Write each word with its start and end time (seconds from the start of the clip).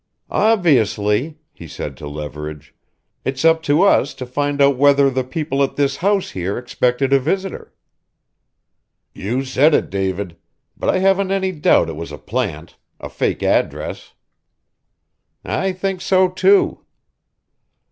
"Obviously," 0.33 1.37
he 1.53 1.67
said 1.67 1.95
to 1.97 2.07
Leverage, 2.07 2.73
"it's 3.23 3.45
up 3.45 3.61
to 3.61 3.83
us 3.83 4.15
to 4.15 4.25
find 4.25 4.59
out 4.59 4.75
whether 4.75 5.11
the 5.11 5.23
people 5.23 5.61
at 5.61 5.75
this 5.75 5.97
house 5.97 6.31
here 6.31 6.57
expected 6.57 7.13
a 7.13 7.19
visitor." 7.19 7.71
"You 9.13 9.45
said 9.45 9.75
it, 9.75 9.91
David; 9.91 10.37
but 10.75 10.89
I 10.89 10.97
haven't 10.97 11.29
any 11.29 11.51
doubt 11.51 11.87
it 11.87 11.95
was 11.95 12.11
a 12.11 12.17
plant, 12.17 12.77
a 12.99 13.09
fake 13.09 13.43
address." 13.43 14.13
"I 15.45 15.71
think 15.71 16.01
so, 16.01 16.29
too." 16.29 16.79